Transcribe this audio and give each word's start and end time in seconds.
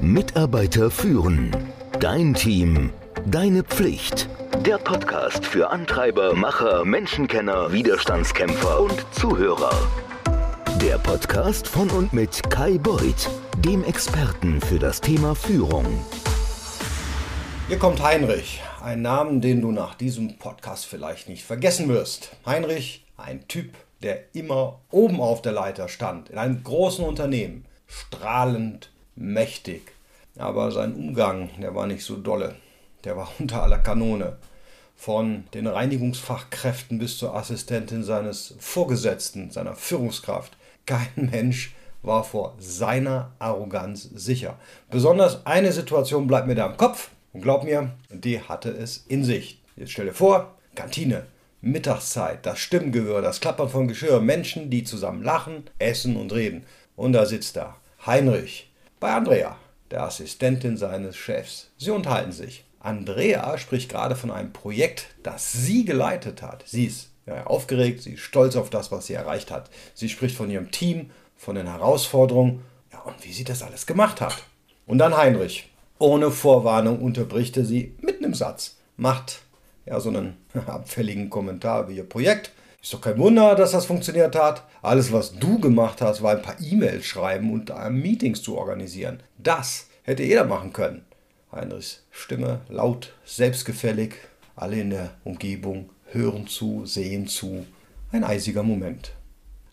Mitarbeiter 0.00 0.92
führen. 0.92 1.50
Dein 1.98 2.32
Team. 2.32 2.92
Deine 3.26 3.64
Pflicht. 3.64 4.28
Der 4.64 4.78
Podcast 4.78 5.44
für 5.44 5.70
Antreiber, 5.70 6.34
Macher, 6.34 6.84
Menschenkenner, 6.84 7.72
Widerstandskämpfer 7.72 8.80
und 8.80 9.04
Zuhörer. 9.10 9.72
Der 10.80 10.98
Podcast 10.98 11.66
von 11.66 11.90
und 11.90 12.12
mit 12.12 12.48
Kai 12.48 12.78
Beuth, 12.78 13.28
dem 13.58 13.82
Experten 13.82 14.60
für 14.60 14.78
das 14.78 15.00
Thema 15.00 15.34
Führung. 15.34 15.86
Hier 17.66 17.80
kommt 17.80 18.00
Heinrich, 18.00 18.60
ein 18.80 19.02
Namen, 19.02 19.40
den 19.40 19.60
du 19.60 19.72
nach 19.72 19.96
diesem 19.96 20.38
Podcast 20.38 20.86
vielleicht 20.86 21.28
nicht 21.28 21.44
vergessen 21.44 21.88
wirst. 21.88 22.36
Heinrich, 22.46 23.04
ein 23.16 23.48
Typ, 23.48 23.74
der 24.04 24.32
immer 24.32 24.78
oben 24.92 25.20
auf 25.20 25.42
der 25.42 25.52
Leiter 25.52 25.88
stand, 25.88 26.30
in 26.30 26.38
einem 26.38 26.62
großen 26.62 27.04
Unternehmen, 27.04 27.64
strahlend, 27.88 28.92
mächtig. 29.18 29.92
Aber 30.38 30.70
sein 30.70 30.94
Umgang, 30.94 31.50
der 31.60 31.74
war 31.74 31.86
nicht 31.86 32.04
so 32.04 32.16
dolle. 32.16 32.54
Der 33.04 33.16
war 33.16 33.30
unter 33.38 33.62
aller 33.62 33.78
Kanone. 33.78 34.36
Von 34.96 35.44
den 35.54 35.68
Reinigungsfachkräften 35.68 36.98
bis 36.98 37.18
zur 37.18 37.34
Assistentin 37.34 38.02
seines 38.02 38.54
Vorgesetzten, 38.58 39.50
seiner 39.50 39.76
Führungskraft. 39.76 40.56
Kein 40.86 41.08
Mensch 41.32 41.74
war 42.02 42.24
vor 42.24 42.54
seiner 42.58 43.32
Arroganz 43.38 44.08
sicher. 44.14 44.58
Besonders 44.90 45.46
eine 45.46 45.72
Situation 45.72 46.26
bleibt 46.26 46.46
mir 46.46 46.54
da 46.54 46.66
im 46.66 46.76
Kopf. 46.76 47.10
Und 47.32 47.42
glaub 47.42 47.62
mir, 47.62 47.92
die 48.10 48.40
hatte 48.40 48.70
es 48.70 49.04
in 49.08 49.22
sich. 49.22 49.60
Jetzt 49.76 49.92
stell 49.92 50.06
dir 50.06 50.14
vor, 50.14 50.54
Kantine, 50.74 51.26
Mittagszeit, 51.60 52.46
das 52.46 52.58
Stimmgewirr, 52.58 53.20
das 53.20 53.40
Klappern 53.40 53.68
von 53.68 53.86
Geschirr, 53.86 54.20
Menschen, 54.20 54.70
die 54.70 54.82
zusammen 54.82 55.22
lachen, 55.22 55.64
essen 55.78 56.16
und 56.16 56.32
reden. 56.32 56.64
Und 56.96 57.12
da 57.12 57.26
sitzt 57.26 57.56
da 57.56 57.76
Heinrich 58.06 58.68
bei 59.00 59.12
Andrea, 59.12 59.56
der 59.90 60.02
Assistentin 60.02 60.76
seines 60.76 61.16
Chefs. 61.16 61.70
Sie 61.76 61.90
unterhalten 61.90 62.32
sich. 62.32 62.64
Andrea 62.80 63.58
spricht 63.58 63.90
gerade 63.90 64.16
von 64.16 64.30
einem 64.30 64.52
Projekt, 64.52 65.06
das 65.22 65.52
sie 65.52 65.84
geleitet 65.84 66.42
hat. 66.42 66.64
Sie 66.66 66.86
ist 66.86 67.10
ja, 67.26 67.46
aufgeregt, 67.46 68.02
sie 68.02 68.14
ist 68.14 68.20
stolz 68.20 68.56
auf 68.56 68.70
das, 68.70 68.90
was 68.90 69.06
sie 69.06 69.14
erreicht 69.14 69.50
hat. 69.50 69.70
Sie 69.94 70.08
spricht 70.08 70.36
von 70.36 70.50
ihrem 70.50 70.70
Team, 70.70 71.10
von 71.36 71.54
den 71.54 71.66
Herausforderungen 71.66 72.62
ja, 72.92 73.00
und 73.00 73.24
wie 73.24 73.32
sie 73.32 73.44
das 73.44 73.62
alles 73.62 73.86
gemacht 73.86 74.20
hat. 74.20 74.42
Und 74.86 74.98
dann 74.98 75.16
Heinrich. 75.16 75.68
Ohne 76.00 76.30
Vorwarnung 76.30 77.00
unterbricht 77.00 77.56
er 77.56 77.64
sie 77.64 77.94
mitten 78.00 78.24
im 78.24 78.34
Satz. 78.34 78.76
Macht 78.96 79.40
ja, 79.84 79.98
so 80.00 80.10
einen 80.10 80.36
abfälligen 80.66 81.28
Kommentar 81.30 81.88
wie 81.88 81.96
ihr 81.96 82.08
Projekt. 82.08 82.52
Ist 82.88 82.94
doch 82.94 83.02
kein 83.02 83.18
Wunder, 83.18 83.54
dass 83.54 83.72
das 83.72 83.84
funktioniert 83.84 84.34
hat. 84.34 84.62
Alles, 84.80 85.12
was 85.12 85.34
du 85.34 85.58
gemacht 85.58 86.00
hast, 86.00 86.22
war 86.22 86.34
ein 86.34 86.40
paar 86.40 86.58
E-Mails 86.58 87.04
schreiben 87.04 87.52
und 87.52 87.70
Meetings 87.90 88.40
zu 88.40 88.56
organisieren. 88.56 89.22
Das 89.36 89.88
hätte 90.04 90.22
jeder 90.22 90.46
machen 90.46 90.72
können. 90.72 91.04
Heinrichs 91.52 92.06
Stimme 92.10 92.62
laut, 92.70 93.12
selbstgefällig. 93.26 94.14
Alle 94.56 94.80
in 94.80 94.88
der 94.88 95.10
Umgebung 95.24 95.90
hören 96.06 96.46
zu, 96.46 96.86
sehen 96.86 97.26
zu. 97.26 97.66
Ein 98.10 98.24
eisiger 98.24 98.62
Moment. 98.62 99.12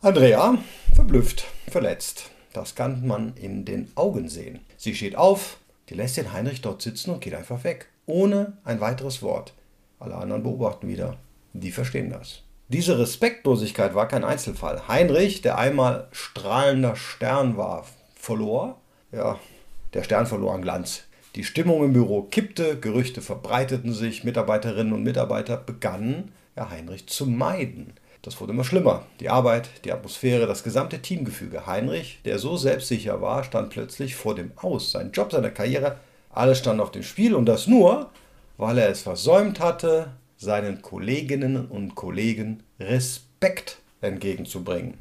Andrea, 0.00 0.56
verblüfft, 0.94 1.44
verletzt. 1.68 2.30
Das 2.54 2.74
kann 2.74 3.06
man 3.06 3.34
in 3.36 3.66
den 3.66 3.92
Augen 3.94 4.30
sehen. 4.30 4.60
Sie 4.78 4.94
steht 4.94 5.16
auf, 5.16 5.58
die 5.90 5.94
lässt 5.94 6.16
den 6.16 6.32
Heinrich 6.32 6.62
dort 6.62 6.80
sitzen 6.80 7.10
und 7.10 7.20
geht 7.20 7.34
einfach 7.34 7.62
weg. 7.62 7.88
Ohne 8.06 8.56
ein 8.64 8.80
weiteres 8.80 9.20
Wort. 9.20 9.52
Alle 9.98 10.14
anderen 10.14 10.42
beobachten 10.42 10.88
wieder. 10.88 11.18
Die 11.52 11.72
verstehen 11.72 12.08
das. 12.08 12.42
Diese 12.68 12.98
Respektlosigkeit 12.98 13.94
war 13.94 14.08
kein 14.08 14.24
Einzelfall. 14.24 14.88
Heinrich, 14.88 15.42
der 15.42 15.58
einmal 15.58 16.08
strahlender 16.12 16.96
Stern 16.96 17.56
war, 17.56 17.86
verlor. 18.14 18.78
Ja, 19.10 19.38
der 19.94 20.04
Stern 20.04 20.26
verlor 20.26 20.54
an 20.54 20.62
Glanz. 20.62 21.02
Die 21.34 21.44
Stimmung 21.44 21.84
im 21.84 21.92
Büro 21.92 22.22
kippte, 22.22 22.78
Gerüchte 22.78 23.22
verbreiteten 23.22 23.92
sich, 23.92 24.24
Mitarbeiterinnen 24.24 24.92
und 24.92 25.02
Mitarbeiter 25.02 25.56
begannen, 25.56 26.32
ja, 26.56 26.70
Heinrich 26.70 27.06
zu 27.08 27.26
meiden. 27.26 27.94
Das 28.22 28.40
wurde 28.40 28.52
immer 28.52 28.64
schlimmer. 28.64 29.04
Die 29.18 29.30
Arbeit, 29.30 29.68
die 29.84 29.92
Atmosphäre, 29.92 30.46
das 30.46 30.62
gesamte 30.62 31.00
Teamgefüge. 31.00 31.66
Heinrich, 31.66 32.20
der 32.24 32.38
so 32.38 32.56
selbstsicher 32.56 33.20
war, 33.20 33.42
stand 33.44 33.70
plötzlich 33.70 34.14
vor 34.14 34.34
dem 34.34 34.52
Aus. 34.56 34.92
Sein 34.92 35.10
Job, 35.10 35.32
seine 35.32 35.50
Karriere, 35.50 35.96
alles 36.30 36.58
stand 36.58 36.80
auf 36.80 36.92
dem 36.92 37.02
Spiel 37.02 37.34
und 37.34 37.46
das 37.46 37.66
nur, 37.66 38.10
weil 38.58 38.78
er 38.78 38.90
es 38.90 39.02
versäumt 39.02 39.58
hatte, 39.58 40.12
seinen 40.42 40.82
Kolleginnen 40.82 41.66
und 41.66 41.94
Kollegen 41.94 42.64
Respekt 42.78 43.78
entgegenzubringen. 44.00 44.94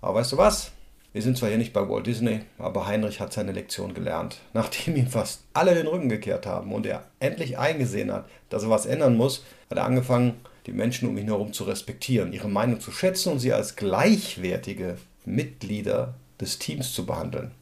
Aber 0.00 0.16
weißt 0.16 0.32
du 0.32 0.36
was? 0.36 0.72
Wir 1.12 1.22
sind 1.22 1.38
zwar 1.38 1.48
hier 1.48 1.58
nicht 1.58 1.72
bei 1.72 1.88
Walt 1.88 2.06
Disney, 2.06 2.40
aber 2.58 2.86
Heinrich 2.86 3.20
hat 3.20 3.32
seine 3.32 3.52
Lektion 3.52 3.94
gelernt. 3.94 4.38
Nachdem 4.52 4.96
ihm 4.96 5.06
fast 5.06 5.42
alle 5.54 5.74
den 5.74 5.86
Rücken 5.86 6.08
gekehrt 6.08 6.46
haben 6.46 6.72
und 6.72 6.86
er 6.86 7.04
endlich 7.20 7.58
eingesehen 7.58 8.12
hat, 8.12 8.28
dass 8.48 8.64
er 8.64 8.70
was 8.70 8.86
ändern 8.86 9.16
muss, 9.16 9.44
hat 9.70 9.78
er 9.78 9.84
angefangen, 9.84 10.34
die 10.66 10.72
Menschen 10.72 11.08
um 11.08 11.16
ihn 11.16 11.26
herum 11.26 11.52
zu 11.52 11.64
respektieren, 11.64 12.32
ihre 12.32 12.48
Meinung 12.48 12.80
zu 12.80 12.92
schätzen 12.92 13.32
und 13.32 13.38
sie 13.38 13.52
als 13.52 13.76
gleichwertige 13.76 14.98
Mitglieder 15.24 16.14
des 16.40 16.58
Teams 16.58 16.92
zu 16.92 17.06
behandeln. 17.06 17.52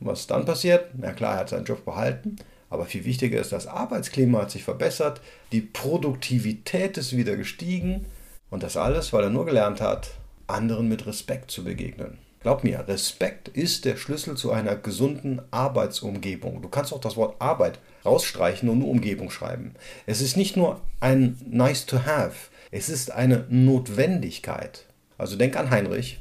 Und 0.00 0.06
was 0.06 0.26
dann 0.26 0.44
passiert? 0.44 0.90
Na 0.96 1.12
klar, 1.12 1.34
er 1.34 1.40
hat 1.40 1.48
seinen 1.48 1.64
Job 1.64 1.84
behalten, 1.84 2.36
aber 2.70 2.84
viel 2.84 3.04
wichtiger 3.04 3.40
ist, 3.40 3.52
das 3.52 3.66
Arbeitsklima 3.66 4.42
hat 4.42 4.50
sich 4.50 4.64
verbessert, 4.64 5.20
die 5.52 5.60
Produktivität 5.60 6.98
ist 6.98 7.16
wieder 7.16 7.36
gestiegen 7.36 8.06
und 8.50 8.62
das 8.62 8.76
alles, 8.76 9.12
weil 9.12 9.24
er 9.24 9.30
nur 9.30 9.46
gelernt 9.46 9.80
hat, 9.80 10.10
anderen 10.46 10.88
mit 10.88 11.06
Respekt 11.06 11.50
zu 11.50 11.64
begegnen. 11.64 12.18
Glaub 12.40 12.62
mir, 12.62 12.86
Respekt 12.86 13.48
ist 13.48 13.84
der 13.84 13.96
Schlüssel 13.96 14.36
zu 14.36 14.52
einer 14.52 14.76
gesunden 14.76 15.42
Arbeitsumgebung. 15.50 16.62
Du 16.62 16.68
kannst 16.68 16.92
auch 16.92 17.00
das 17.00 17.16
Wort 17.16 17.40
Arbeit 17.40 17.80
rausstreichen 18.04 18.68
und 18.68 18.78
nur 18.78 18.88
Umgebung 18.88 19.30
schreiben. 19.30 19.74
Es 20.06 20.20
ist 20.20 20.36
nicht 20.36 20.56
nur 20.56 20.80
ein 21.00 21.36
Nice 21.44 21.86
to 21.86 22.04
have, 22.06 22.50
es 22.70 22.88
ist 22.88 23.10
eine 23.10 23.44
Notwendigkeit. 23.48 24.84
Also 25.16 25.36
denk 25.36 25.56
an 25.56 25.70
Heinrich 25.70 26.20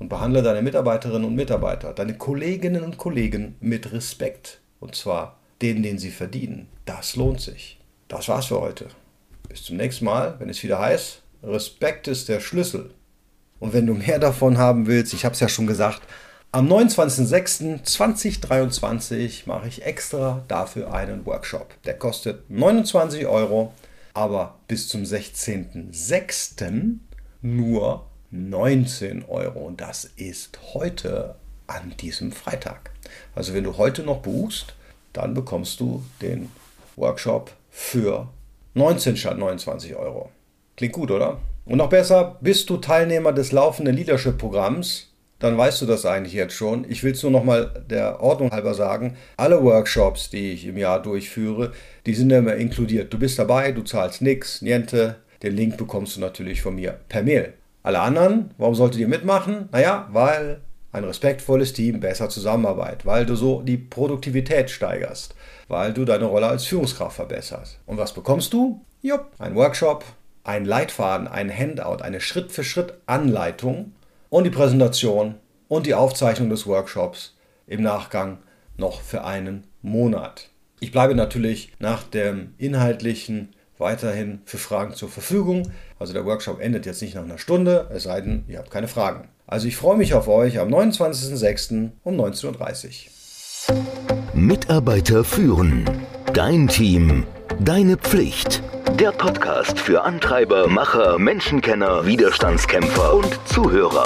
und 0.00 0.08
behandle 0.08 0.42
deine 0.42 0.62
Mitarbeiterinnen 0.62 1.28
und 1.28 1.36
Mitarbeiter, 1.36 1.92
deine 1.92 2.18
Kolleginnen 2.18 2.82
und 2.82 2.98
Kollegen 2.98 3.54
mit 3.60 3.92
Respekt. 3.92 4.60
Und 4.80 4.96
zwar 4.96 5.38
den, 5.62 5.82
den 5.82 5.98
sie 5.98 6.10
verdienen. 6.10 6.68
Das 6.84 7.16
lohnt 7.16 7.40
sich. 7.40 7.78
Das 8.08 8.28
war's 8.28 8.46
für 8.46 8.60
heute. 8.60 8.88
Bis 9.48 9.62
zum 9.62 9.76
nächsten 9.76 10.04
Mal, 10.04 10.36
wenn 10.38 10.48
es 10.48 10.62
wieder 10.62 10.78
heißt, 10.78 11.22
Respekt 11.42 12.06
ist 12.08 12.28
der 12.28 12.40
Schlüssel. 12.40 12.90
Und 13.58 13.72
wenn 13.72 13.86
du 13.86 13.94
mehr 13.94 14.18
davon 14.18 14.58
haben 14.58 14.86
willst, 14.86 15.14
ich 15.14 15.24
habe 15.24 15.32
es 15.34 15.40
ja 15.40 15.48
schon 15.48 15.66
gesagt, 15.66 16.02
am 16.50 16.70
29.06.2023 16.70 19.44
mache 19.46 19.68
ich 19.68 19.86
extra 19.86 20.44
dafür 20.48 20.92
einen 20.92 21.24
Workshop. 21.24 21.80
Der 21.84 21.94
kostet 21.94 22.50
29 22.50 23.26
Euro, 23.26 23.72
aber 24.12 24.58
bis 24.68 24.88
zum 24.88 25.04
16.06. 25.04 26.98
nur 27.40 28.06
19 28.30 29.24
Euro. 29.24 29.60
Und 29.60 29.80
das 29.80 30.04
ist 30.04 30.58
heute 30.74 31.36
an 31.66 31.94
diesem 31.98 32.32
Freitag. 32.32 32.90
Also 33.34 33.54
wenn 33.54 33.64
du 33.64 33.78
heute 33.78 34.02
noch 34.02 34.20
buchst, 34.20 34.74
dann 35.12 35.34
bekommst 35.34 35.80
du 35.80 36.02
den 36.20 36.50
Workshop 36.96 37.52
für 37.70 38.28
19 38.74 39.16
statt 39.16 39.38
29 39.38 39.94
Euro. 39.96 40.30
Klingt 40.76 40.94
gut, 40.94 41.10
oder? 41.10 41.38
Und 41.64 41.78
noch 41.78 41.88
besser, 41.88 42.38
bist 42.40 42.68
du 42.70 42.78
Teilnehmer 42.78 43.32
des 43.32 43.52
laufenden 43.52 43.94
Leadership-Programms, 43.94 45.12
dann 45.42 45.58
weißt 45.58 45.82
du 45.82 45.86
das 45.86 46.06
eigentlich 46.06 46.34
jetzt 46.34 46.54
schon. 46.54 46.88
Ich 46.88 47.02
will 47.02 47.12
es 47.12 47.22
nur 47.24 47.32
noch 47.32 47.42
mal 47.42 47.84
der 47.90 48.20
Ordnung 48.20 48.52
halber 48.52 48.74
sagen. 48.74 49.16
Alle 49.36 49.62
Workshops, 49.64 50.30
die 50.30 50.52
ich 50.52 50.66
im 50.66 50.76
Jahr 50.76 51.02
durchführe, 51.02 51.72
die 52.06 52.14
sind 52.14 52.30
immer 52.30 52.54
inkludiert. 52.54 53.12
Du 53.12 53.18
bist 53.18 53.40
dabei, 53.40 53.72
du 53.72 53.82
zahlst 53.82 54.22
nichts, 54.22 54.62
niente. 54.62 55.16
Den 55.42 55.56
Link 55.56 55.76
bekommst 55.76 56.16
du 56.16 56.20
natürlich 56.20 56.62
von 56.62 56.76
mir 56.76 56.96
per 57.08 57.24
Mail. 57.24 57.54
Alle 57.82 57.98
anderen, 57.98 58.52
warum 58.56 58.76
solltet 58.76 59.00
ihr 59.00 59.08
mitmachen? 59.08 59.68
Naja, 59.72 60.08
weil 60.12 60.60
ein 60.92 61.04
respektvolles 61.04 61.72
Team 61.72 62.00
besser 62.00 62.28
zusammenarbeitet, 62.28 63.06
weil 63.06 63.26
du 63.26 63.34
so 63.34 63.62
die 63.62 63.78
Produktivität 63.78 64.70
steigerst, 64.70 65.34
weil 65.68 65.92
du 65.92 66.04
deine 66.04 66.26
Rolle 66.26 66.46
als 66.46 66.66
Führungskraft 66.66 67.16
verbesserst. 67.16 67.78
Und 67.86 67.96
was 67.96 68.12
bekommst 68.12 68.52
du? 68.52 68.84
Jupp, 69.00 69.30
ein 69.38 69.54
Workshop, 69.54 70.04
ein 70.44 70.64
Leitfaden, 70.64 71.26
ein 71.26 71.50
Handout, 71.50 72.02
eine 72.02 72.20
Schritt-für-Schritt-Anleitung 72.20 73.92
und 74.28 74.44
die 74.44 74.50
Präsentation 74.50 75.36
und 75.68 75.86
die 75.86 75.94
Aufzeichnung 75.94 76.50
des 76.50 76.66
Workshops 76.66 77.36
im 77.66 77.82
Nachgang 77.82 78.38
noch 78.76 79.00
für 79.00 79.24
einen 79.24 79.64
Monat. 79.80 80.50
Ich 80.80 80.92
bleibe 80.92 81.14
natürlich 81.14 81.72
nach 81.78 82.02
dem 82.02 82.54
inhaltlichen 82.58 83.54
weiterhin 83.82 84.40
für 84.44 84.58
Fragen 84.58 84.94
zur 84.94 85.08
Verfügung. 85.08 85.70
Also 85.98 86.12
der 86.12 86.24
Workshop 86.24 86.60
endet 86.60 86.86
jetzt 86.86 87.02
nicht 87.02 87.14
nach 87.14 87.24
einer 87.24 87.38
Stunde, 87.38 87.88
es 87.92 88.04
sei 88.04 88.20
denn, 88.20 88.44
ihr 88.48 88.58
habt 88.58 88.70
keine 88.70 88.88
Fragen. 88.88 89.28
Also 89.46 89.68
ich 89.68 89.76
freue 89.76 89.98
mich 89.98 90.14
auf 90.14 90.28
euch 90.28 90.58
am 90.58 90.68
29.06. 90.68 91.90
um 92.04 92.14
19.30 92.18 93.06
Uhr. 93.68 93.82
Mitarbeiter 94.34 95.24
führen. 95.24 95.84
Dein 96.32 96.68
Team. 96.68 97.26
Deine 97.60 97.96
Pflicht. 97.96 98.62
Der 98.98 99.12
Podcast 99.12 99.78
für 99.78 100.02
Antreiber, 100.02 100.68
Macher, 100.68 101.18
Menschenkenner, 101.18 102.06
Widerstandskämpfer 102.06 103.14
und 103.14 103.38
Zuhörer. 103.46 104.04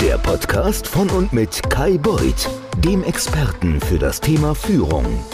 Der 0.00 0.18
Podcast 0.18 0.86
von 0.86 1.10
und 1.10 1.32
mit 1.32 1.68
Kai 1.70 1.98
Beuth, 1.98 2.48
dem 2.78 3.02
Experten 3.02 3.80
für 3.80 3.98
das 3.98 4.20
Thema 4.20 4.54
Führung. 4.54 5.24